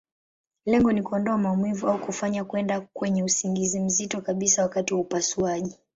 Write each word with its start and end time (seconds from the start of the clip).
Lengo 0.65 0.91
ni 0.91 1.01
kuondoa 1.03 1.37
maumivu, 1.37 1.87
au 1.89 1.99
kufanya 2.01 2.43
kwenda 2.43 2.81
kwenye 2.81 3.23
usingizi 3.23 3.79
mzito 3.79 4.21
kabisa 4.21 4.63
wakati 4.63 4.93
wa 4.93 4.99
upasuaji. 4.99 5.77